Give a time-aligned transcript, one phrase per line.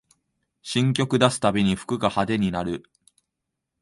[0.63, 2.89] 新曲出すたびに服が派手になる